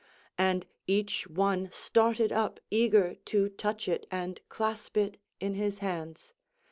And 0.39 0.65
each 0.87 1.27
one 1.27 1.69
started 1.71 2.31
up 2.31 2.59
eager 2.71 3.13
to 3.25 3.49
touch 3.49 3.87
it 3.87 4.07
and 4.09 4.41
clasp 4.49 4.97
it 4.97 5.19
in 5.39 5.53
his 5.53 5.77
hands. 5.77 6.33